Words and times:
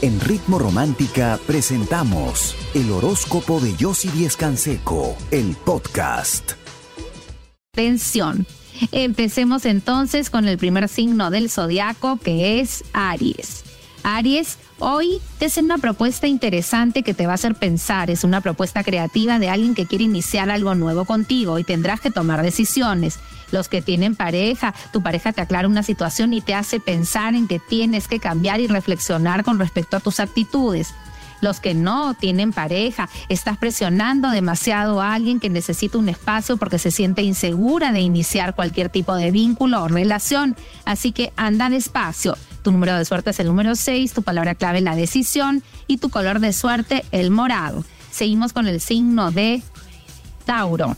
En 0.00 0.20
Ritmo 0.20 0.60
Romántica 0.60 1.40
presentamos 1.44 2.54
el 2.72 2.92
horóscopo 2.92 3.58
de 3.58 3.74
Yossi 3.74 4.08
Díez 4.10 4.36
Canseco, 4.36 5.16
el 5.32 5.56
podcast. 5.56 6.52
Atención. 7.72 8.46
Empecemos 8.92 9.64
entonces 9.64 10.30
con 10.30 10.46
el 10.46 10.56
primer 10.56 10.88
signo 10.88 11.32
del 11.32 11.50
zodiaco 11.50 12.16
que 12.18 12.60
es 12.60 12.84
Aries. 12.92 13.64
Aries, 14.04 14.58
hoy 14.78 15.20
te 15.38 15.46
hacen 15.46 15.66
una 15.66 15.78
propuesta 15.78 16.26
interesante 16.26 17.02
que 17.02 17.14
te 17.14 17.26
va 17.26 17.32
a 17.32 17.34
hacer 17.34 17.54
pensar. 17.54 18.10
Es 18.10 18.24
una 18.24 18.40
propuesta 18.40 18.84
creativa 18.84 19.38
de 19.38 19.48
alguien 19.48 19.74
que 19.74 19.86
quiere 19.86 20.04
iniciar 20.04 20.50
algo 20.50 20.74
nuevo 20.74 21.04
contigo 21.04 21.58
y 21.58 21.64
tendrás 21.64 22.00
que 22.00 22.10
tomar 22.10 22.42
decisiones. 22.42 23.18
Los 23.50 23.68
que 23.68 23.82
tienen 23.82 24.14
pareja, 24.14 24.74
tu 24.92 25.02
pareja 25.02 25.32
te 25.32 25.40
aclara 25.40 25.68
una 25.68 25.82
situación 25.82 26.32
y 26.32 26.40
te 26.40 26.54
hace 26.54 26.80
pensar 26.80 27.34
en 27.34 27.48
que 27.48 27.58
tienes 27.58 28.08
que 28.08 28.20
cambiar 28.20 28.60
y 28.60 28.66
reflexionar 28.66 29.44
con 29.44 29.58
respecto 29.58 29.96
a 29.96 30.00
tus 30.00 30.20
actitudes 30.20 30.94
los 31.40 31.60
que 31.60 31.74
no 31.74 32.14
tienen 32.14 32.52
pareja, 32.52 33.08
estás 33.28 33.58
presionando 33.58 34.30
demasiado 34.30 35.00
a 35.00 35.14
alguien 35.14 35.40
que 35.40 35.50
necesita 35.50 35.98
un 35.98 36.08
espacio 36.08 36.56
porque 36.56 36.78
se 36.78 36.90
siente 36.90 37.22
insegura 37.22 37.92
de 37.92 38.00
iniciar 38.00 38.54
cualquier 38.54 38.88
tipo 38.88 39.14
de 39.14 39.30
vínculo 39.30 39.82
o 39.82 39.88
relación. 39.88 40.56
Así 40.84 41.12
que 41.12 41.32
anda 41.36 41.70
despacio. 41.70 42.36
Tu 42.68 42.72
número 42.72 42.98
de 42.98 43.06
suerte 43.06 43.30
es 43.30 43.40
el 43.40 43.46
número 43.46 43.74
6, 43.74 44.12
tu 44.12 44.22
palabra 44.22 44.54
clave 44.54 44.82
la 44.82 44.94
decisión 44.94 45.62
y 45.86 45.96
tu 45.96 46.10
color 46.10 46.38
de 46.38 46.52
suerte 46.52 47.02
el 47.12 47.30
morado. 47.30 47.82
Seguimos 48.10 48.52
con 48.52 48.66
el 48.68 48.82
signo 48.82 49.30
de 49.30 49.62
Tauro. 50.44 50.94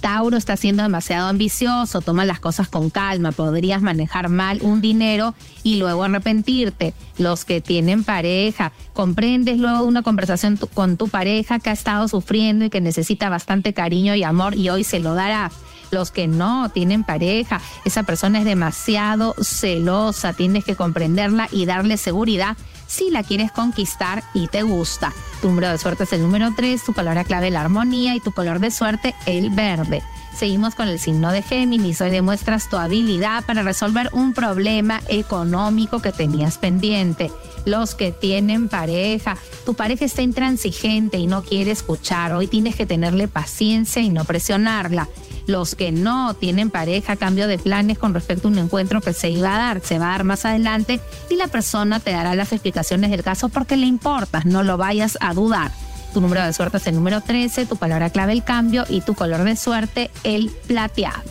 Tauro 0.00 0.36
está 0.36 0.56
siendo 0.56 0.82
demasiado 0.82 1.28
ambicioso, 1.28 2.00
toma 2.00 2.24
las 2.24 2.40
cosas 2.40 2.66
con 2.66 2.90
calma, 2.90 3.30
podrías 3.30 3.82
manejar 3.82 4.28
mal 4.28 4.58
un 4.62 4.80
dinero 4.80 5.36
y 5.62 5.76
luego 5.76 6.02
arrepentirte. 6.02 6.92
Los 7.18 7.44
que 7.44 7.60
tienen 7.60 8.02
pareja, 8.02 8.72
comprendes 8.94 9.58
luego 9.58 9.84
una 9.84 10.02
conversación 10.02 10.58
con 10.74 10.96
tu 10.96 11.06
pareja 11.06 11.60
que 11.60 11.70
ha 11.70 11.72
estado 11.72 12.08
sufriendo 12.08 12.64
y 12.64 12.70
que 12.70 12.80
necesita 12.80 13.28
bastante 13.28 13.74
cariño 13.74 14.16
y 14.16 14.24
amor 14.24 14.56
y 14.56 14.70
hoy 14.70 14.82
se 14.82 14.98
lo 14.98 15.14
dará 15.14 15.52
los 15.90 16.10
que 16.10 16.26
no 16.26 16.68
tienen 16.68 17.04
pareja, 17.04 17.60
esa 17.84 18.02
persona 18.02 18.40
es 18.40 18.44
demasiado 18.44 19.34
celosa, 19.40 20.32
tienes 20.32 20.64
que 20.64 20.76
comprenderla 20.76 21.48
y 21.50 21.66
darle 21.66 21.96
seguridad 21.96 22.56
si 22.86 23.10
la 23.10 23.22
quieres 23.22 23.52
conquistar 23.52 24.22
y 24.34 24.48
te 24.48 24.62
gusta. 24.62 25.12
Tu 25.40 25.48
número 25.48 25.70
de 25.70 25.78
suerte 25.78 26.04
es 26.04 26.12
el 26.12 26.22
número 26.22 26.50
3, 26.56 26.84
tu 26.84 26.92
palabra 26.92 27.24
clave 27.24 27.50
la 27.50 27.60
armonía 27.60 28.14
y 28.14 28.20
tu 28.20 28.32
color 28.32 28.60
de 28.60 28.70
suerte 28.70 29.14
el 29.26 29.50
verde. 29.50 30.02
Seguimos 30.36 30.74
con 30.74 30.88
el 30.88 30.98
signo 30.98 31.32
de 31.32 31.40
Géminis. 31.40 32.02
Hoy 32.02 32.10
demuestras 32.10 32.68
tu 32.68 32.76
habilidad 32.76 33.42
para 33.46 33.62
resolver 33.62 34.10
un 34.12 34.34
problema 34.34 35.00
económico 35.08 36.02
que 36.02 36.12
tenías 36.12 36.58
pendiente. 36.58 37.32
Los 37.64 37.94
que 37.94 38.12
tienen 38.12 38.68
pareja, 38.68 39.38
tu 39.64 39.72
pareja 39.72 40.04
está 40.04 40.20
intransigente 40.20 41.16
y 41.16 41.26
no 41.26 41.42
quiere 41.42 41.70
escuchar. 41.70 42.34
Hoy 42.34 42.48
tienes 42.48 42.76
que 42.76 42.84
tenerle 42.84 43.28
paciencia 43.28 44.02
y 44.02 44.10
no 44.10 44.26
presionarla 44.26 45.08
los 45.46 45.74
que 45.74 45.92
no 45.92 46.34
tienen 46.34 46.70
pareja, 46.70 47.16
cambio 47.16 47.48
de 47.48 47.58
planes 47.58 47.98
con 47.98 48.14
respecto 48.14 48.48
a 48.48 48.50
un 48.50 48.58
encuentro 48.58 49.00
que 49.00 49.12
se 49.12 49.30
iba 49.30 49.54
a 49.54 49.58
dar, 49.58 49.80
se 49.80 49.98
va 49.98 50.08
a 50.08 50.12
dar 50.12 50.24
más 50.24 50.44
adelante 50.44 51.00
y 51.30 51.36
la 51.36 51.48
persona 51.48 52.00
te 52.00 52.12
dará 52.12 52.34
las 52.34 52.52
explicaciones 52.52 53.10
del 53.10 53.22
caso 53.22 53.48
porque 53.48 53.76
le 53.76 53.86
importas, 53.86 54.44
no 54.44 54.62
lo 54.62 54.76
vayas 54.76 55.16
a 55.20 55.34
dudar. 55.34 55.70
Tu 56.12 56.20
número 56.20 56.42
de 56.42 56.52
suerte 56.52 56.78
es 56.78 56.86
el 56.86 56.94
número 56.94 57.20
13, 57.20 57.66
tu 57.66 57.76
palabra 57.76 58.10
clave 58.10 58.32
el 58.32 58.42
cambio 58.42 58.84
y 58.88 59.02
tu 59.02 59.14
color 59.14 59.44
de 59.44 59.56
suerte 59.56 60.10
el 60.24 60.50
plateado. 60.66 61.22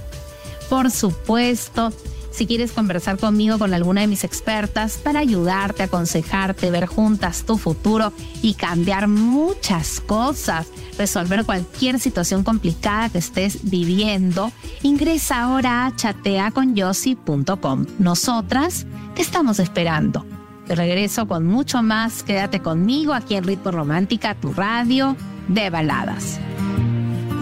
Por 0.70 0.92
supuesto, 0.92 1.92
si 2.36 2.46
quieres 2.46 2.74
conversar 2.74 3.18
conmigo 3.18 3.58
con 3.58 3.74
alguna 3.74 4.02
de 4.02 4.08
mis 4.08 4.26
expertas 4.26 4.98
para 4.98 5.20
ayudarte, 5.20 5.84
aconsejarte, 5.84 6.70
ver 6.70 6.86
juntas 6.86 7.46
tu 7.46 7.58
futuro 7.58 8.12
y 8.42 8.56
cambiar 8.56 9.08
muchas 9.08 10.02
cosas, 10.02 10.68
resolver 10.98 11.46
cualquier 11.46 12.00
situación 12.00 12.44
complicada 12.44 13.10
que 13.10 13.20
estés 13.20 13.70
viviendo, 13.70 14.52
ingresa 14.84 15.44
ahora 15.44 15.86
a 15.86 15.96
chateaconyossi.com. 15.96 17.86
Nosotras 18.00 18.86
te 19.16 19.22
estamos 19.22 19.60
esperando. 19.60 20.26
Te 20.68 20.76
regreso 20.76 21.28
con 21.28 21.46
mucho 21.46 21.84
más. 21.84 22.22
Quédate 22.24 22.60
conmigo 22.60 23.14
aquí 23.14 23.36
en 23.36 23.46
Ritmo 23.46 23.72
Romántica, 23.72 24.36
tu 24.36 24.52
radio 24.52 25.16
de 25.48 25.70
baladas. 25.70 26.40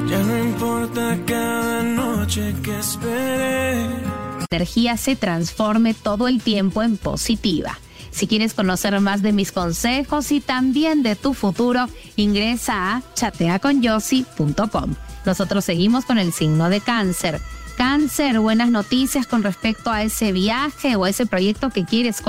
Ya 0.07 0.21
no 0.21 0.37
importa 0.37 1.17
cada 1.25 1.81
noche 1.81 2.53
que 2.61 2.77
energía 4.53 4.97
se 4.97 5.15
transforme 5.15 5.95
todo 5.95 6.27
el 6.27 6.41
tiempo 6.41 6.83
en 6.83 6.97
positiva. 6.97 7.79
Si 8.11 8.27
quieres 8.27 8.53
conocer 8.53 8.99
más 8.99 9.23
de 9.23 9.31
mis 9.31 9.51
consejos 9.51 10.31
y 10.31 10.39
también 10.41 11.01
de 11.01 11.15
tu 11.15 11.33
futuro, 11.33 11.87
ingresa 12.15 12.97
a 12.97 13.01
chateaconyossi.com. 13.15 14.93
Nosotros 15.25 15.65
seguimos 15.65 16.05
con 16.05 16.19
el 16.19 16.31
signo 16.31 16.69
de 16.69 16.81
cáncer. 16.81 17.41
Cáncer, 17.75 18.39
buenas 18.39 18.69
noticias 18.69 19.25
con 19.25 19.41
respecto 19.41 19.89
a 19.89 20.03
ese 20.03 20.31
viaje 20.31 20.95
o 20.95 21.07
ese 21.07 21.25
proyecto 21.25 21.71
que 21.71 21.85
quieres 21.85 22.21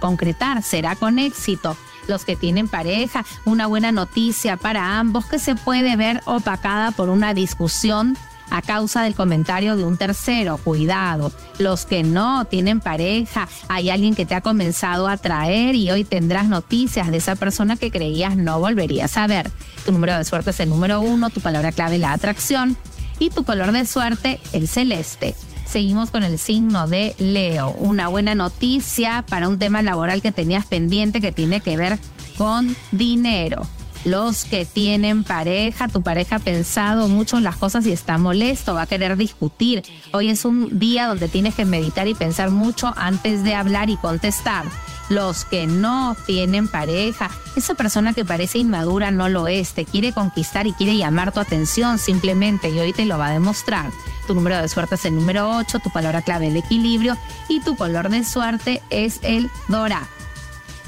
concretar. 0.00 0.64
Será 0.64 0.96
con 0.96 1.20
éxito 1.20 1.76
los 2.08 2.24
que 2.24 2.34
tienen 2.34 2.66
pareja, 2.66 3.24
una 3.44 3.68
buena 3.68 3.92
noticia 3.92 4.56
para 4.56 4.98
ambos 4.98 5.26
que 5.26 5.38
se 5.38 5.54
puede 5.54 5.94
ver 5.94 6.20
opacada 6.24 6.90
por 6.90 7.10
una 7.10 7.32
discusión 7.34 8.18
a 8.50 8.62
causa 8.62 9.02
del 9.02 9.14
comentario 9.14 9.76
de 9.76 9.84
un 9.84 9.96
tercero. 9.96 10.58
Cuidado, 10.58 11.32
los 11.58 11.86
que 11.86 12.02
no 12.02 12.44
tienen 12.44 12.80
pareja, 12.80 13.48
hay 13.68 13.90
alguien 13.90 14.14
que 14.14 14.26
te 14.26 14.34
ha 14.34 14.40
comenzado 14.40 15.08
a 15.08 15.12
atraer 15.12 15.74
y 15.74 15.90
hoy 15.90 16.04
tendrás 16.04 16.48
noticias 16.48 17.10
de 17.10 17.18
esa 17.18 17.36
persona 17.36 17.76
que 17.76 17.90
creías 17.90 18.36
no 18.36 18.60
volverías 18.60 19.16
a 19.16 19.26
ver. 19.26 19.50
Tu 19.84 19.92
número 19.92 20.16
de 20.16 20.24
suerte 20.24 20.50
es 20.50 20.60
el 20.60 20.68
número 20.68 21.00
uno, 21.00 21.30
tu 21.30 21.40
palabra 21.40 21.72
clave 21.72 21.98
la 21.98 22.12
atracción 22.12 22.76
y 23.18 23.30
tu 23.30 23.44
color 23.44 23.72
de 23.72 23.86
suerte 23.86 24.40
el 24.52 24.68
celeste. 24.68 25.34
Seguimos 25.66 26.10
con 26.10 26.22
el 26.22 26.38
signo 26.38 26.88
de 26.88 27.14
Leo. 27.18 27.72
Una 27.72 28.08
buena 28.08 28.34
noticia 28.34 29.24
para 29.28 29.48
un 29.48 29.58
tema 29.58 29.82
laboral 29.82 30.22
que 30.22 30.32
tenías 30.32 30.64
pendiente 30.64 31.20
que 31.20 31.32
tiene 31.32 31.60
que 31.60 31.76
ver 31.76 31.98
con 32.38 32.74
dinero 32.90 33.66
los 34.04 34.44
que 34.44 34.64
tienen 34.64 35.24
pareja, 35.24 35.88
tu 35.88 36.02
pareja 36.02 36.36
ha 36.36 36.40
pensado 36.40 37.08
mucho 37.08 37.36
en 37.38 37.44
las 37.44 37.56
cosas 37.56 37.86
y 37.86 37.92
está 37.92 38.18
molesto, 38.18 38.74
va 38.74 38.82
a 38.82 38.86
querer 38.86 39.16
discutir. 39.16 39.82
Hoy 40.12 40.28
es 40.28 40.44
un 40.44 40.78
día 40.78 41.06
donde 41.06 41.28
tienes 41.28 41.54
que 41.54 41.64
meditar 41.64 42.08
y 42.08 42.14
pensar 42.14 42.50
mucho 42.50 42.92
antes 42.96 43.42
de 43.44 43.54
hablar 43.54 43.90
y 43.90 43.96
contestar. 43.96 44.64
Los 45.08 45.46
que 45.46 45.66
no 45.66 46.16
tienen 46.26 46.68
pareja, 46.68 47.30
esa 47.56 47.74
persona 47.74 48.12
que 48.12 48.26
parece 48.26 48.58
inmadura 48.58 49.10
no 49.10 49.28
lo 49.30 49.48
es, 49.48 49.72
te 49.72 49.86
quiere 49.86 50.12
conquistar 50.12 50.66
y 50.66 50.74
quiere 50.74 50.96
llamar 50.96 51.32
tu 51.32 51.40
atención 51.40 51.98
simplemente 51.98 52.68
y 52.68 52.78
hoy 52.78 52.92
te 52.92 53.06
lo 53.06 53.16
va 53.16 53.28
a 53.28 53.32
demostrar. 53.32 53.90
Tu 54.26 54.34
número 54.34 54.60
de 54.60 54.68
suerte 54.68 54.96
es 54.96 55.04
el 55.06 55.14
número 55.14 55.56
8, 55.56 55.78
tu 55.78 55.90
palabra 55.90 56.20
clave 56.20 56.48
el 56.48 56.56
equilibrio 56.58 57.16
y 57.48 57.60
tu 57.60 57.74
color 57.74 58.10
de 58.10 58.22
suerte 58.22 58.82
es 58.90 59.20
el 59.22 59.50
dorado. 59.68 60.06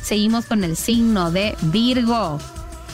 Seguimos 0.02 0.44
con 0.44 0.64
el 0.64 0.76
signo 0.76 1.30
de 1.30 1.56
Virgo. 1.62 2.38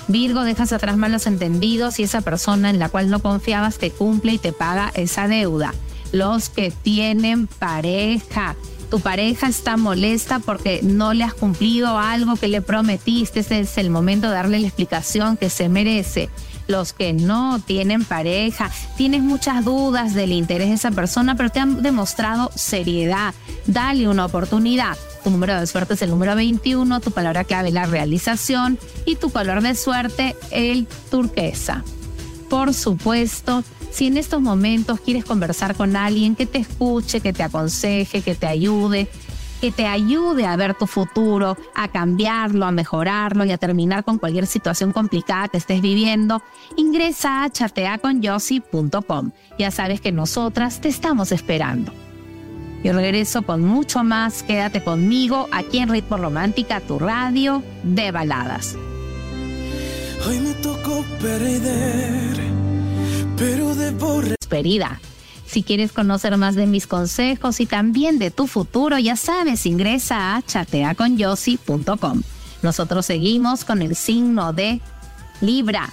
Virgo, 0.09 0.45
dejas 0.45 0.73
atrás 0.73 0.97
malos 0.97 1.27
entendidos 1.27 1.99
y 1.99 2.05
esa 2.05 2.21
persona 2.21 2.71
en 2.71 2.79
la 2.79 2.89
cual 2.89 3.11
no 3.11 3.21
confiabas 3.21 3.79
te 3.79 3.91
cumple 3.91 4.33
y 4.33 4.39
te 4.39 4.53
paga 4.53 4.93
esa 4.95 5.29
deuda. 5.29 5.75
Los 6.13 6.49
que 6.49 6.71
tienen 6.71 7.47
pareja. 7.47 8.57
Tu 8.91 9.01
pareja 9.01 9.49
está 9.49 9.77
molesta 9.77 10.39
porque 10.39 10.81
no 10.83 11.13
le 11.13 11.25
has 11.25 11.35
cumplido 11.35 11.99
algo 11.99 12.37
que 12.37 12.47
le 12.47 12.63
prometiste. 12.63 13.41
Este 13.41 13.59
es 13.59 13.79
el 13.79 13.91
momento 13.91 14.29
de 14.29 14.35
darle 14.35 14.61
la 14.61 14.69
explicación 14.69 15.37
que 15.37 15.51
se 15.51 15.69
merece 15.69 16.31
los 16.69 16.93
que 16.93 17.13
no 17.13 17.61
tienen 17.65 18.05
pareja, 18.05 18.71
tienes 18.97 19.23
muchas 19.23 19.65
dudas 19.65 20.15
del 20.15 20.33
interés 20.33 20.69
de 20.69 20.75
esa 20.75 20.91
persona, 20.91 21.37
pero 21.37 21.51
te 21.51 21.61
han 21.61 21.83
demostrado 21.83 22.51
seriedad. 22.55 23.35
Dale 23.67 24.09
una 24.09 24.27
oportunidad. 24.27 24.97
Tu 25.27 25.33
número 25.33 25.59
de 25.59 25.67
suerte 25.67 25.95
es 25.95 26.03
el 26.03 26.11
número 26.11 26.37
21, 26.37 27.01
tu 27.01 27.11
palabra 27.11 27.43
clave 27.43 27.73
la 27.73 27.85
realización 27.85 28.79
y 29.07 29.17
tu 29.17 29.31
color 29.31 29.61
de 29.61 29.75
suerte 29.75 30.37
el 30.53 30.87
turquesa. 31.11 31.83
Por 32.49 32.73
supuesto, 32.73 33.65
si 33.91 34.07
en 34.07 34.19
estos 34.19 34.41
momentos 34.41 35.01
quieres 35.01 35.25
conversar 35.25 35.75
con 35.75 35.97
alguien 35.97 36.37
que 36.37 36.47
te 36.47 36.59
escuche, 36.59 37.21
que 37.21 37.33
te 37.33 37.43
aconseje, 37.43 38.23
que 38.23 38.37
te 38.37 38.47
ayude, 38.47 39.09
que 39.61 39.73
te 39.73 39.89
ayude 39.89 40.47
a 40.47 40.55
ver 40.55 40.75
tu 40.75 40.87
futuro, 40.87 41.57
a 41.75 41.89
cambiarlo, 41.89 42.65
a 42.65 42.71
mejorarlo 42.71 43.45
y 43.45 43.51
a 43.51 43.59
terminar 43.59 44.05
con 44.05 44.19
cualquier 44.19 44.47
situación 44.47 44.93
complicada 44.93 45.49
que 45.49 45.57
estés 45.57 45.83
viviendo, 45.83 46.41
ingresa 46.77 47.43
a 47.43 47.51
chateaconyossi.com. 47.51 49.33
Ya 49.59 49.73
sabes 49.73 50.01
que 50.01 50.13
nosotras 50.13 50.81
te 50.81 50.89
estamos 50.89 51.33
esperando. 51.33 51.93
Y 52.87 52.93
regreso 52.93 53.43
con 53.43 53.65
mucho 53.65 54.05
más. 54.05 54.45
Quédate 54.45 54.81
conmigo 54.81 55.49
aquí 55.51 55.79
en 55.79 55.89
Ritmo 55.89 56.19
Romántica, 56.19 56.79
tu 56.79 57.01
radio 57.01 57.65
de 57.83 58.13
baladas. 58.13 58.77
Hoy 60.25 60.39
me 60.39 60.55
tocó 60.55 61.05
perder, 61.21 62.37
pero 63.37 63.75
de 63.75 63.91
Prosperidad. 63.91 64.99
Si 65.49 65.65
quieres 65.65 65.91
conocer 65.91 66.37
más 66.37 66.55
de 66.55 66.69
mis 66.69 66.87
consejos 66.87 67.59
y 67.59 67.67
también 67.67 68.21
de 68.21 68.31
tu 68.31 68.47
futuro, 68.47 69.01
ya 69.01 69.17
sabes, 69.17 69.67
ingresa 69.67 70.37
a 70.37 70.43
chateaconyossi.com. 70.43 72.23
Nosotros 72.63 73.05
seguimos 73.05 73.65
con 73.65 73.83
el 73.83 73.97
signo 73.97 74.53
de 74.53 74.81
Libra. 75.41 75.93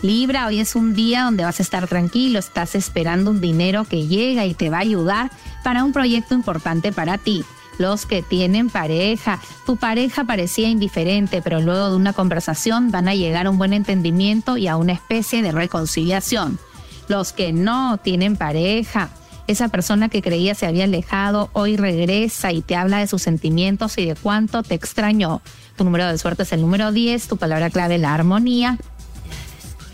Libra, 0.00 0.46
hoy 0.46 0.60
es 0.60 0.76
un 0.76 0.94
día 0.94 1.24
donde 1.24 1.42
vas 1.42 1.58
a 1.58 1.62
estar 1.64 1.88
tranquilo, 1.88 2.38
estás 2.38 2.76
esperando 2.76 3.32
un 3.32 3.40
dinero 3.40 3.84
que 3.84 4.06
llega 4.06 4.46
y 4.46 4.54
te 4.54 4.70
va 4.70 4.76
a 4.76 4.82
ayudar 4.82 5.32
para 5.64 5.82
un 5.82 5.92
proyecto 5.92 6.34
importante 6.34 6.92
para 6.92 7.18
ti. 7.18 7.44
Los 7.78 8.06
que 8.06 8.22
tienen 8.22 8.70
pareja, 8.70 9.40
tu 9.66 9.76
pareja 9.76 10.22
parecía 10.22 10.68
indiferente, 10.68 11.42
pero 11.42 11.60
luego 11.60 11.90
de 11.90 11.96
una 11.96 12.12
conversación 12.12 12.92
van 12.92 13.08
a 13.08 13.16
llegar 13.16 13.46
a 13.46 13.50
un 13.50 13.58
buen 13.58 13.72
entendimiento 13.72 14.56
y 14.56 14.68
a 14.68 14.76
una 14.76 14.92
especie 14.92 15.42
de 15.42 15.50
reconciliación. 15.50 16.60
Los 17.08 17.32
que 17.32 17.52
no 17.52 17.98
tienen 17.98 18.36
pareja, 18.36 19.10
esa 19.48 19.68
persona 19.68 20.08
que 20.08 20.22
creía 20.22 20.54
se 20.54 20.66
había 20.66 20.84
alejado 20.84 21.50
hoy 21.54 21.76
regresa 21.76 22.52
y 22.52 22.62
te 22.62 22.76
habla 22.76 22.98
de 22.98 23.08
sus 23.08 23.22
sentimientos 23.22 23.98
y 23.98 24.06
de 24.06 24.14
cuánto 24.14 24.62
te 24.62 24.74
extrañó. 24.74 25.42
Tu 25.76 25.82
número 25.82 26.06
de 26.06 26.18
suerte 26.18 26.44
es 26.44 26.52
el 26.52 26.60
número 26.60 26.92
10, 26.92 27.26
tu 27.26 27.36
palabra 27.36 27.70
clave 27.70 27.98
la 27.98 28.14
armonía 28.14 28.78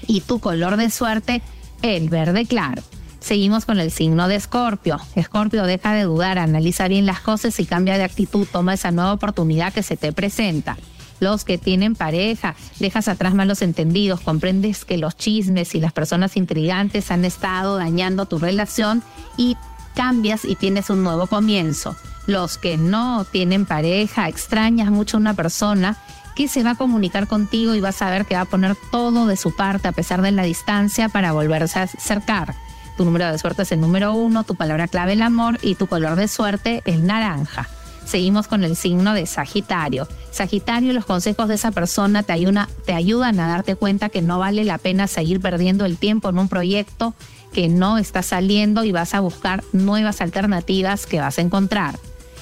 y 0.07 0.21
tu 0.21 0.41
color 0.41 0.77
de 0.77 0.91
suerte 0.91 1.43
el 1.83 2.09
verde 2.09 2.47
claro. 2.47 2.83
Seguimos 3.21 3.65
con 3.65 3.79
el 3.81 3.91
signo 3.91 4.29
de 4.29 4.37
Escorpio. 4.37 4.99
Escorpio, 5.15 5.65
deja 5.65 5.95
de 5.95 6.03
dudar, 6.03 6.39
analiza 6.39 6.89
bien 6.89 7.07
las 7.07 7.21
cosas 7.21 7.59
y 7.59 7.65
cambia 7.65 7.97
de 7.97 8.05
actitud, 8.05 8.47
toma 8.51 8.75
esa 8.75 8.91
nueva 8.91 9.15
oportunidad 9.15 9.73
que 9.73 9.83
se 9.83 9.97
te 9.97 10.13
presenta 10.13 10.77
los 11.21 11.45
que 11.45 11.59
tienen 11.59 11.95
pareja, 11.95 12.55
dejas 12.79 13.09
atrás 13.09 13.35
malos 13.35 13.63
entendidos, 13.63 14.21
comprendes 14.21 14.85
que 14.85 14.99
los 14.99 15.17
chismes 15.17 15.75
y 15.75 15.81
las 15.81 15.93
personas 15.93 16.37
intrigantes 16.37 17.11
han 17.11 17.25
estado 17.25 17.77
dañando 17.77 18.27
tu 18.27 18.39
relación 18.39 19.03
y 19.37 19.57
cambias 19.95 20.45
y 20.45 20.55
tienes 20.57 20.91
un 20.91 21.03
nuevo 21.03 21.27
comienzo. 21.27 21.97
Los 22.27 22.59
que 22.59 22.77
no 22.77 23.25
tienen 23.25 23.67
pareja, 23.67 24.29
extrañas 24.29 24.91
mucho 24.91 25.17
a 25.17 25.21
una 25.21 25.35
persona 25.35 25.99
que 26.35 26.49
se 26.49 26.63
va 26.63 26.71
a 26.71 26.75
comunicar 26.75 27.27
contigo 27.27 27.75
y 27.75 27.81
vas 27.81 28.03
a 28.03 28.11
ver 28.11 28.27
que 28.27 28.35
va 28.35 28.43
a 28.43 28.47
poner 28.47 28.77
todo 28.91 29.27
de 29.27 29.37
su 29.37 29.55
parte 29.55 29.89
a 29.89 29.93
pesar 29.93 30.23
de 30.23 30.33
la 30.33 30.43
distancia 30.43 31.09
para 31.09 31.33
volverse 31.33 31.79
a 31.79 31.83
acercar. 31.83 32.55
Tu 32.97 33.05
número 33.05 33.31
de 33.31 33.39
suerte 33.39 33.63
es 33.63 33.73
el 33.73 33.81
número 33.81 34.15
uno, 34.15 34.45
tu 34.45 34.55
palabra 34.55 34.89
clave 34.89 35.15
el 35.15 35.23
amor 35.23 35.59
y 35.63 35.75
tu 35.75 35.87
color 35.87 36.17
de 36.17 36.29
suerte 36.29 36.83
el 36.85 37.07
naranja. 37.07 37.69
Seguimos 38.05 38.49
con 38.49 38.65
el 38.65 38.77
signo 38.77 39.15
de 39.15 39.27
Sagitario. 39.27 40.07
Sagitario, 40.31 40.93
los 40.93 41.07
consejos 41.07 41.49
de 41.49 41.55
esa 41.55 41.71
persona 41.71 42.23
te, 42.23 42.35
te 42.85 42.93
ayudan 42.93 43.41
a 43.41 43.49
darte 43.49 43.77
cuenta 43.77 44.11
que 44.11 44.23
no 44.23 44.39
vale 44.39 44.65
la 44.65 44.79
pena 44.79 45.07
seguir 45.07 45.41
perdiendo 45.41 45.85
el 45.85 45.97
tiempo 45.97 46.29
en 46.29 46.39
un 46.39 46.49
proyecto 46.49 47.15
que 47.53 47.69
no 47.69 47.99
está 47.99 48.23
saliendo 48.23 48.85
y 48.85 48.93
vas 48.93 49.15
a 49.15 49.21
buscar 49.21 49.65
nuevas 49.73 50.21
alternativas 50.21 51.07
que 51.07 51.21
vas 51.21 51.39
a 51.39 51.43
encontrar. 51.43 51.99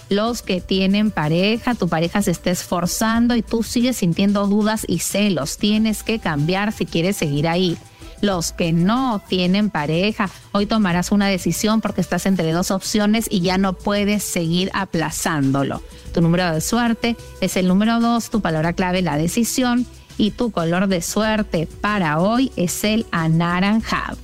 Los 0.08 0.42
que 0.42 0.60
tienen 0.60 1.10
pareja, 1.10 1.74
tu 1.74 1.88
pareja 1.88 2.22
se 2.22 2.30
está 2.30 2.50
esforzando 2.50 3.34
y 3.34 3.42
tú 3.42 3.62
sigues 3.62 3.96
sintiendo 3.96 4.46
dudas 4.46 4.84
y 4.86 4.98
celos. 4.98 5.56
Tienes 5.58 6.02
que 6.02 6.18
cambiar 6.18 6.72
si 6.72 6.86
quieres 6.86 7.16
seguir 7.16 7.48
ahí 7.48 7.78
los 8.22 8.52
que 8.52 8.72
no 8.72 9.20
tienen 9.28 9.68
pareja. 9.68 10.30
Hoy 10.52 10.64
tomarás 10.64 11.12
una 11.12 11.26
decisión 11.26 11.82
porque 11.82 12.00
estás 12.00 12.24
entre 12.24 12.52
dos 12.52 12.70
opciones 12.70 13.26
y 13.28 13.40
ya 13.40 13.58
no 13.58 13.74
puedes 13.74 14.22
seguir 14.22 14.70
aplazándolo. 14.72 15.82
Tu 16.14 16.22
número 16.22 16.50
de 16.52 16.60
suerte 16.62 17.16
es 17.40 17.56
el 17.56 17.68
número 17.68 18.00
dos, 18.00 18.30
tu 18.30 18.40
palabra 18.40 18.72
clave 18.72 19.02
la 19.02 19.18
decisión 19.18 19.86
y 20.16 20.30
tu 20.30 20.52
color 20.52 20.86
de 20.86 21.02
suerte 21.02 21.68
para 21.80 22.20
hoy 22.20 22.52
es 22.56 22.84
el 22.84 23.06
anaranjado. 23.10 24.16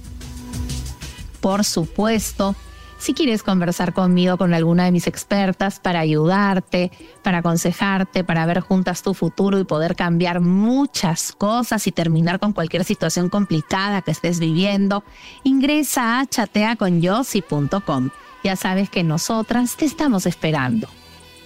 Por 1.41 1.65
supuesto, 1.65 2.55
si 2.99 3.15
quieres 3.15 3.43
conversar 3.43 3.93
conmigo, 3.93 4.37
con 4.37 4.53
alguna 4.53 4.85
de 4.85 4.93
mis 4.93 5.07
expertas 5.07 5.79
para 5.81 6.01
ayudarte, 6.01 6.91
para 7.23 7.39
aconsejarte, 7.39 8.25
para 8.25 8.45
ver 8.45 8.61
juntas 8.61 9.03
tu 9.03 9.15
futuro 9.15 9.59
y 9.59 9.65
poder 9.65 9.97
cambiar 9.97 10.41
muchas 10.41 11.33
cosas 11.33 11.87
y 11.87 11.93
terminar 11.93 12.41
con 12.41 12.53
cualquier 12.53 12.85
situación 12.85 13.29
complicada 13.29 14.03
que 14.03 14.11
estés 14.11 14.41
viviendo, 14.41 15.05
ingresa 15.45 16.21
a 16.21 16.27
chateaconyossi.com. 16.27 18.11
Ya 18.45 18.57
sabes 18.57 18.91
que 18.91 19.05
nosotras 19.05 19.77
te 19.77 19.85
estamos 19.85 20.27
esperando. 20.27 20.89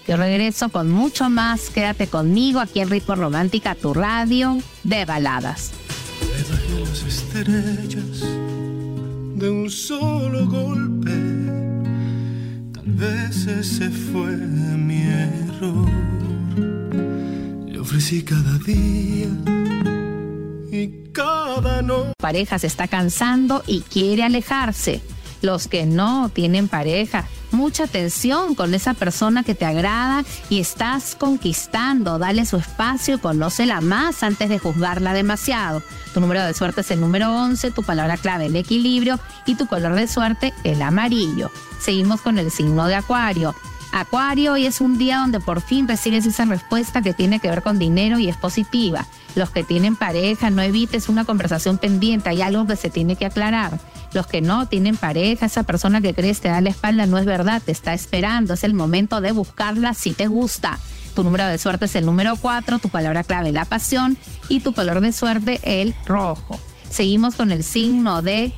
Yo 0.06 0.16
regreso 0.16 0.70
con 0.70 0.90
mucho 0.90 1.31
más. 1.31 1.70
Quédate 1.70 2.08
conmigo 2.08 2.60
aquí 2.60 2.81
en 2.81 2.90
Ritmo 2.90 3.14
Romántica, 3.14 3.75
tu 3.75 3.94
radio 3.94 4.58
de 4.82 5.04
baladas. 5.04 5.72
de 9.43 9.50
un 9.50 9.69
solo 9.69 10.46
golpe 10.46 11.22
vez 13.02 13.46
ese 13.49 13.90
fue 13.90 14.37
mi 14.37 15.02
error. 15.02 15.90
Le 17.66 17.78
ofrecí 17.81 18.22
cada 18.22 18.58
día 18.58 19.28
y 20.70 21.10
cada 21.12 21.82
noche. 21.82 22.12
Pareja 22.19 22.58
se 22.60 22.69
está 22.69 22.87
cansando 22.87 23.64
y 23.66 23.81
quiere 23.81 24.22
alejarse. 24.22 25.00
Los 25.43 25.69
que 25.69 25.87
no 25.87 26.29
tienen 26.29 26.69
pareja, 26.69 27.27
mucha 27.50 27.85
atención 27.85 28.55
con 28.55 28.75
esa 28.75 28.94
persona 28.94 29.43
que 29.43 29.55
te 29.55 29.65
agrada 29.65 30.25
y 30.49 30.61
estás 30.61 31.17
conquistando. 31.17 32.19
Dale 32.19 32.47
su 32.47 32.56
espacio 32.56 33.17
y 33.17 33.19
conócela 33.19 33.81
más 33.81 34.23
antes 34.23 34.49
de 34.49 34.59
juzgarla 34.59 35.12
demasiado. 35.12 35.83
Tu 36.15 36.21
número 36.21 36.43
de 36.44 36.55
suerte 36.55 36.83
es 36.83 36.91
el 36.91 37.00
número 37.00 37.35
11, 37.35 37.73
tu 37.73 37.83
palabra 37.83 38.17
clave 38.17 38.47
el 38.47 38.56
equilibrio 38.56 39.19
y 39.44 39.56
tu 39.56 39.67
color 39.67 39.94
de 39.94 40.06
suerte 40.06 40.55
el 40.65 40.81
amarillo. 40.81 41.50
Seguimos 41.81 42.21
con 42.21 42.38
el 42.38 42.50
signo 42.50 42.87
de 42.87 42.95
Acuario. 42.95 43.55
Acuario, 43.93 44.55
hoy 44.55 44.65
es 44.65 44.81
un 44.81 44.97
día 44.97 45.19
donde 45.19 45.39
por 45.39 45.61
fin 45.61 45.87
recibes 45.87 46.25
esa 46.25 46.47
respuesta 46.47 47.03
que 47.03 47.12
tiene 47.12 47.41
que 47.41 47.50
ver 47.50 47.62
con 47.62 47.79
dinero 47.79 48.19
y 48.19 48.27
es 48.27 48.39
positiva. 48.39 49.06
Los 49.35 49.50
que 49.50 49.65
tienen 49.65 49.97
pareja, 49.97 50.49
no 50.49 50.62
evites 50.62 51.11
una 51.11 51.27
conversación 51.27 51.77
pendiente, 51.77 52.31
hay 52.31 52.41
algo 52.41 52.67
que 52.67 52.77
se 52.77 52.89
tiene 52.89 53.17
que 53.17 53.27
aclarar. 53.27 53.79
Los 54.15 54.27
que 54.27 54.41
no 54.41 54.67
tienen 54.67 54.97
pareja, 54.97 55.44
esa 55.44 55.65
persona 55.65 56.00
que 56.00 56.15
crees 56.15 56.41
te 56.41 56.49
da 56.49 56.62
la 56.62 56.71
espalda 56.71 57.05
no 57.05 57.19
es 57.19 57.27
verdad, 57.27 57.61
te 57.62 57.71
está 57.71 57.93
esperando, 57.93 58.55
es 58.55 58.65
el 58.65 58.73
momento 58.73 59.21
de 59.21 59.33
buscarla 59.33 59.93
si 59.93 60.12
te 60.12 60.27
gusta. 60.27 60.79
Tu 61.15 61.23
número 61.23 61.47
de 61.47 61.59
suerte 61.59 61.85
es 61.85 61.95
el 61.95 62.06
número 62.06 62.37
4, 62.37 62.79
tu 62.79 62.88
palabra 62.88 63.25
clave 63.25 63.53
la 63.53 63.67
pasión 63.67 64.17
y 64.49 64.61
tu 64.61 64.73
color 64.73 65.03
de 65.03 65.12
suerte 65.12 65.61
el 65.65 65.95
rojo. 66.06 66.59
Seguimos 66.88 67.35
con 67.35 67.53
el 67.53 67.62
signo 67.62 68.23
de 68.23 68.55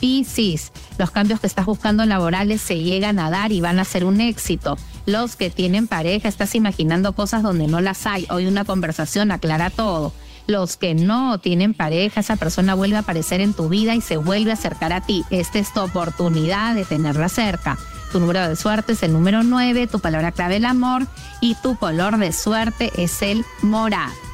Piscis, 0.00 0.72
los 0.98 1.10
cambios 1.10 1.40
que 1.40 1.46
estás 1.46 1.66
buscando 1.66 2.04
laborales 2.04 2.60
se 2.60 2.78
llegan 2.78 3.18
a 3.18 3.30
dar 3.30 3.52
y 3.52 3.60
van 3.60 3.78
a 3.78 3.84
ser 3.84 4.04
un 4.04 4.20
éxito. 4.20 4.76
Los 5.06 5.36
que 5.36 5.50
tienen 5.50 5.86
pareja, 5.86 6.28
estás 6.28 6.54
imaginando 6.54 7.14
cosas 7.14 7.42
donde 7.42 7.66
no 7.66 7.80
las 7.80 8.06
hay. 8.06 8.26
Hoy 8.30 8.46
una 8.46 8.64
conversación 8.64 9.30
aclara 9.30 9.70
todo. 9.70 10.12
Los 10.46 10.76
que 10.76 10.94
no 10.94 11.38
tienen 11.38 11.74
pareja, 11.74 12.20
esa 12.20 12.36
persona 12.36 12.74
vuelve 12.74 12.96
a 12.96 13.00
aparecer 13.00 13.40
en 13.40 13.52
tu 13.52 13.68
vida 13.68 13.94
y 13.94 14.00
se 14.00 14.16
vuelve 14.16 14.52
a 14.52 14.54
acercar 14.54 14.92
a 14.92 15.00
ti. 15.00 15.24
Esta 15.30 15.58
es 15.58 15.72
tu 15.72 15.80
oportunidad 15.80 16.74
de 16.74 16.84
tenerla 16.84 17.28
cerca. 17.28 17.76
Tu 18.12 18.20
número 18.20 18.48
de 18.48 18.56
suerte 18.56 18.92
es 18.92 19.02
el 19.02 19.12
número 19.12 19.42
9, 19.42 19.88
tu 19.88 19.98
palabra 19.98 20.30
clave 20.30 20.56
el 20.56 20.64
amor 20.64 21.06
y 21.40 21.56
tu 21.56 21.76
color 21.76 22.18
de 22.18 22.32
suerte 22.32 22.92
es 22.96 23.22
el 23.22 23.44
morado. 23.62 24.25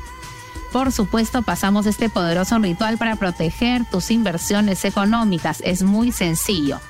Por 0.72 0.90
supuesto, 0.90 1.42
pasamos 1.42 1.84
este 1.84 2.08
poderoso 2.08 2.58
ritual 2.58 2.96
para 2.96 3.16
proteger 3.16 3.82
tus 3.90 4.10
inversiones 4.10 4.86
económicas. 4.86 5.62
Es 5.64 5.82
muy 5.82 6.12
sencillo. 6.12 6.80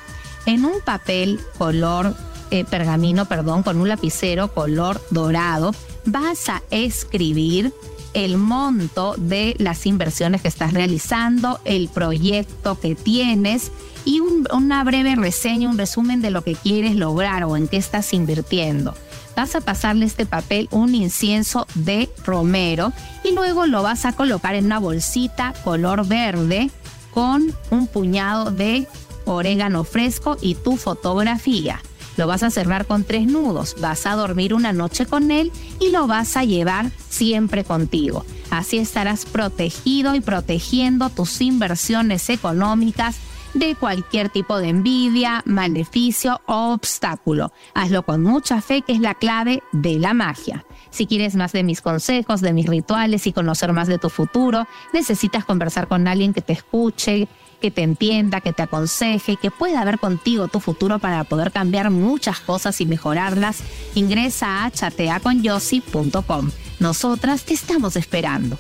En 0.47 0.65
un 0.65 0.81
papel 0.85 1.41
color 1.59 2.17
eh, 2.53 2.65
pergamino, 2.65 3.27
perdón, 3.27 3.65
con 3.65 3.81
un 3.81 3.89
lapicero 3.89 4.55
color 4.55 5.03
dorado, 5.11 5.75
vas 6.05 6.49
a 6.49 6.63
escribir 6.71 7.73
el 8.15 8.37
monto 8.37 9.15
de 9.17 9.57
las 9.59 9.85
inversiones 9.87 10.43
que 10.43 10.49
estás 10.49 10.75
realizando, 10.75 11.61
el 11.65 11.89
proyecto 11.89 12.79
que 12.79 12.95
tienes 12.95 13.73
y 14.05 14.21
una 14.21 14.85
breve 14.85 15.17
reseña, 15.17 15.69
un 15.69 15.79
resumen 15.79 16.23
de 16.23 16.31
lo 16.31 16.43
que 16.43 16.55
quieres 16.55 16.95
lograr 16.95 17.45
o 17.45 17.57
en 17.57 17.69
qué 17.69 17.79
estás 17.79 18.13
invirtiendo 18.13 18.95
vas 19.37 19.55
a 19.55 19.61
pasarle 19.61 20.07
este 20.07 20.27
papel 20.27 20.69
un 20.71 20.95
incienso 20.95 21.67
de 21.75 22.11
romero 22.25 22.93
y 23.25 23.33
luego 23.35 23.67
lo 23.67 23.83
vas 23.83 24.05
a 24.05 24.13
colocar 24.13 24.55
en 24.55 24.67
una 24.67 24.79
bolsita 24.79 25.55
color 25.65 26.07
verde 26.07 26.71
con 27.13 27.55
un 27.71 27.87
puñado 27.87 28.51
de 28.51 28.87
orégano 29.25 29.85
fresco 29.85 30.37
y 30.41 30.55
tu 30.55 30.77
fotografía. 30.77 31.81
Lo 32.17 32.27
vas 32.27 32.43
a 32.43 32.51
cerrar 32.51 32.87
con 32.87 33.05
tres 33.05 33.27
nudos, 33.27 33.77
vas 33.81 34.07
a 34.07 34.15
dormir 34.15 34.53
una 34.53 34.73
noche 34.73 35.07
con 35.07 35.31
él 35.31 35.51
y 35.81 35.91
lo 35.91 36.07
vas 36.07 36.37
a 36.37 36.45
llevar 36.45 36.91
siempre 37.09 37.65
contigo. 37.65 38.27
Así 38.51 38.77
estarás 38.77 39.25
protegido 39.25 40.15
y 40.15 40.21
protegiendo 40.21 41.09
tus 41.09 41.41
inversiones 41.41 42.29
económicas 42.29 43.17
de 43.55 43.75
cualquier 43.75 44.29
tipo 44.29 44.59
de 44.59 44.69
envidia, 44.69 45.43
maleficio 45.45 46.41
o 46.47 46.73
obstáculo. 46.73 47.53
Hazlo 47.75 48.05
con 48.05 48.23
mucha 48.23 48.61
fe 48.61 48.83
que 48.83 48.93
es 48.93 49.01
la 49.01 49.15
clave 49.15 49.63
de 49.73 49.99
la 49.99 50.15
magia. 50.15 50.65
Si 50.91 51.07
quieres 51.07 51.35
más 51.37 51.53
de 51.53 51.63
mis 51.63 51.81
consejos, 51.81 52.41
de 52.41 52.53
mis 52.53 52.67
rituales 52.67 53.27
y 53.27 53.33
conocer 53.33 53.73
más 53.73 53.89
de 53.89 53.99
tu 53.99 54.11
futuro, 54.11 54.67
necesitas 54.93 55.45
conversar 55.45 55.89
con 55.89 56.07
alguien 56.07 56.35
que 56.35 56.43
te 56.43 56.53
escuche, 56.53 57.29
que 57.61 57.71
te 57.71 57.83
entienda, 57.83 58.41
que 58.41 58.53
te 58.53 58.63
aconseje, 58.63 59.37
que 59.37 59.51
pueda 59.51 59.85
ver 59.85 59.99
contigo 59.99 60.49
tu 60.49 60.61
futuro 60.61 60.99
para 60.99 61.25
poder 61.25 61.53
cambiar 61.53 61.91
muchas 61.91 62.41
cosas 62.41 62.81
y 62.81 62.87
mejorarlas, 62.87 63.63
ingresa 63.95 64.65
a 64.65 64.71
chateaconyossi.com. 64.71 66.51
Nosotras 66.81 67.45
te 67.45 67.55
estamos 67.55 67.97
esperando. 67.97 68.59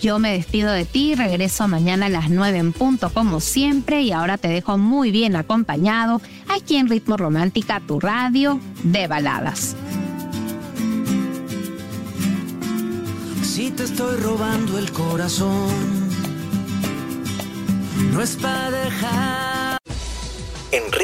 Yo 0.00 0.20
me 0.20 0.32
despido 0.32 0.70
de 0.70 0.84
ti, 0.84 1.16
regreso 1.16 1.66
mañana 1.66 2.06
a 2.06 2.08
las 2.08 2.30
9 2.30 2.58
en 2.58 2.72
punto 2.72 3.10
como 3.10 3.40
siempre 3.40 4.02
y 4.02 4.12
ahora 4.12 4.38
te 4.38 4.46
dejo 4.46 4.78
muy 4.78 5.10
bien 5.10 5.34
acompañado 5.34 6.20
aquí 6.48 6.76
en 6.76 6.88
Ritmo 6.88 7.16
Romántica, 7.16 7.82
tu 7.84 7.98
radio 7.98 8.60
de 8.84 9.08
baladas. 9.08 9.74
Si 13.42 13.72
te 13.72 13.82
estoy 13.82 14.16
robando 14.18 14.78
el 14.78 14.92
corazón, 14.92 15.68
no 18.12 18.22
es 18.22 18.36
para 18.36 18.70
dejar. 18.70 19.67